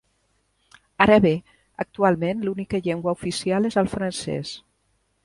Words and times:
Ara 1.05 1.17
bé, 1.25 1.33
actualment 1.85 2.41
l'única 2.47 2.81
llengua 2.89 3.13
oficial 3.19 3.69
és 3.71 3.79
el 3.83 3.93
francès. 3.93 4.57